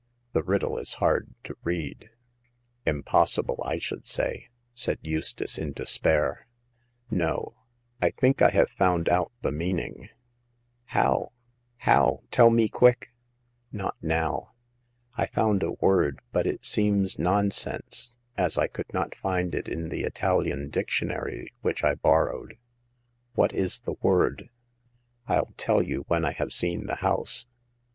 [0.33, 2.95] The riddle is hard to read." 54 Hagar of the Pawn Shop.
[3.45, 6.47] Impossible, I should say," said Eustace, in despair."
[7.11, 7.53] No;
[8.01, 10.09] I think I have found out the meaning.""
[10.95, 11.33] How?
[11.77, 12.23] how?
[12.31, 13.13] Tell me quick I
[13.77, 14.53] ""Not now.
[15.17, 19.67] I found a word, but it seems non sense, as I could not find it
[19.67, 22.57] in the Italian diction ary which I borrowed/'"
[23.35, 24.49] What is the word?""
[25.29, 27.45] rU tell you w^hen I have seen the house."